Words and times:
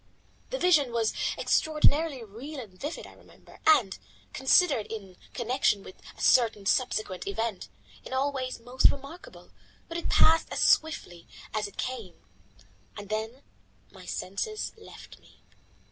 The 0.49 0.57
vision 0.57 0.91
was 0.91 1.13
extraordinarily 1.37 2.23
real 2.23 2.59
and 2.59 2.73
vivid, 2.73 3.05
I 3.05 3.13
remember, 3.13 3.59
and, 3.67 3.99
considered 4.33 4.87
in 4.87 5.15
connection 5.35 5.83
with 5.83 6.01
a 6.17 6.21
certain 6.21 6.65
subsequent 6.65 7.27
event, 7.27 7.69
in 8.03 8.11
all 8.11 8.31
ways 8.31 8.59
most 8.59 8.89
remarkable, 8.89 9.51
but 9.87 9.99
it 9.99 10.09
passed 10.09 10.47
as 10.51 10.59
swiftly 10.61 11.27
as 11.53 11.67
it 11.67 11.77
came. 11.77 12.15
Then 12.99 13.43
my 13.91 14.07
senses 14.07 14.71
left 14.75 15.19
me. 15.19 15.43